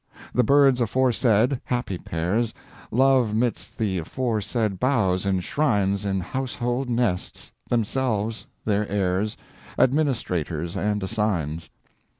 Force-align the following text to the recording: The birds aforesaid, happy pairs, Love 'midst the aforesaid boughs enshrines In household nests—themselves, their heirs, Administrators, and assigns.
The 0.33 0.43
birds 0.43 0.81
aforesaid, 0.81 1.61
happy 1.65 1.99
pairs, 1.99 2.55
Love 2.89 3.35
'midst 3.35 3.77
the 3.77 3.99
aforesaid 3.99 4.79
boughs 4.79 5.27
enshrines 5.27 6.05
In 6.05 6.21
household 6.21 6.89
nests—themselves, 6.89 8.47
their 8.65 8.89
heirs, 8.89 9.37
Administrators, 9.77 10.75
and 10.75 11.03
assigns. 11.03 11.69